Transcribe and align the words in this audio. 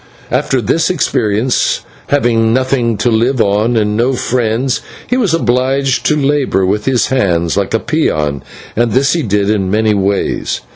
After 0.31 0.61
this 0.61 0.89
experience, 0.89 1.81
having 2.07 2.51
nothing 2.55 2.97
to 2.97 3.11
live 3.11 3.39
on 3.39 3.77
and 3.77 3.95
no 3.95 4.13
friends, 4.13 4.81
he 5.05 5.15
was 5.15 5.31
obliged 5.31 6.07
to 6.07 6.15
labour 6.15 6.65
with 6.65 6.85
his 6.85 7.09
hands 7.09 7.55
like 7.55 7.75
a 7.75 7.79
peon, 7.79 8.41
and 8.75 8.93
this 8.93 9.13
he 9.13 9.21
did 9.21 9.47
in 9.47 9.69
many 9.69 9.93
ways. 9.93 10.61